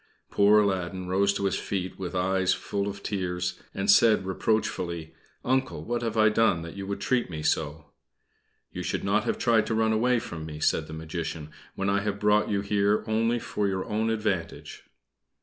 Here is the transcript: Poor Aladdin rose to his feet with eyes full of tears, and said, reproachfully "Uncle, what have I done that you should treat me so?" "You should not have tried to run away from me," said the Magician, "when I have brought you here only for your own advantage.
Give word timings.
Poor 0.31 0.57
Aladdin 0.59 1.07
rose 1.07 1.31
to 1.31 1.45
his 1.45 1.59
feet 1.59 1.99
with 1.99 2.15
eyes 2.15 2.55
full 2.55 2.87
of 2.87 3.03
tears, 3.03 3.61
and 3.71 3.87
said, 3.91 4.25
reproachfully 4.25 5.13
"Uncle, 5.45 5.83
what 5.85 6.01
have 6.01 6.17
I 6.17 6.27
done 6.29 6.63
that 6.63 6.75
you 6.75 6.87
should 6.87 6.99
treat 7.01 7.29
me 7.29 7.43
so?" 7.43 7.91
"You 8.71 8.81
should 8.81 9.03
not 9.03 9.25
have 9.25 9.37
tried 9.37 9.67
to 9.67 9.75
run 9.75 9.93
away 9.93 10.17
from 10.17 10.43
me," 10.43 10.59
said 10.59 10.87
the 10.87 10.93
Magician, 10.93 11.51
"when 11.75 11.87
I 11.87 11.99
have 12.01 12.19
brought 12.19 12.49
you 12.49 12.61
here 12.61 13.03
only 13.05 13.37
for 13.37 13.67
your 13.67 13.85
own 13.85 14.09
advantage. 14.09 14.85